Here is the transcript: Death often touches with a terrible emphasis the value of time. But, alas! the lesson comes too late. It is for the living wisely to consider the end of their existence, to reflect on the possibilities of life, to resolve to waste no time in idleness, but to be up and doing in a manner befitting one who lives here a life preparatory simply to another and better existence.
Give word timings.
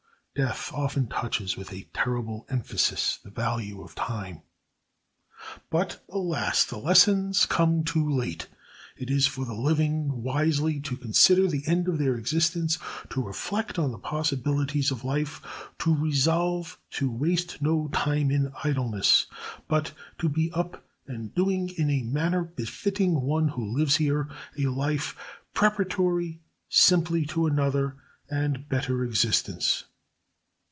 Death 0.33 0.71
often 0.71 1.07
touches 1.07 1.57
with 1.57 1.73
a 1.73 1.89
terrible 1.93 2.47
emphasis 2.49 3.17
the 3.21 3.29
value 3.29 3.81
of 3.83 3.95
time. 3.95 4.43
But, 5.69 6.05
alas! 6.07 6.63
the 6.63 6.77
lesson 6.77 7.33
comes 7.49 7.91
too 7.91 8.09
late. 8.09 8.47
It 8.95 9.09
is 9.11 9.27
for 9.27 9.43
the 9.43 9.53
living 9.53 10.23
wisely 10.23 10.79
to 10.79 10.95
consider 10.95 11.47
the 11.49 11.63
end 11.67 11.89
of 11.89 11.97
their 11.97 12.15
existence, 12.15 12.79
to 13.09 13.21
reflect 13.21 13.77
on 13.77 13.91
the 13.91 13.97
possibilities 13.97 14.89
of 14.89 15.03
life, 15.03 15.41
to 15.79 15.93
resolve 15.93 16.79
to 16.91 17.11
waste 17.11 17.61
no 17.61 17.89
time 17.91 18.31
in 18.31 18.53
idleness, 18.63 19.25
but 19.67 19.91
to 20.19 20.29
be 20.29 20.49
up 20.53 20.81
and 21.07 21.35
doing 21.35 21.69
in 21.77 21.89
a 21.89 22.03
manner 22.03 22.45
befitting 22.45 23.19
one 23.19 23.49
who 23.49 23.77
lives 23.77 23.97
here 23.97 24.29
a 24.57 24.67
life 24.67 25.13
preparatory 25.53 26.39
simply 26.69 27.25
to 27.25 27.47
another 27.47 27.97
and 28.29 28.69
better 28.69 29.03
existence. 29.03 29.83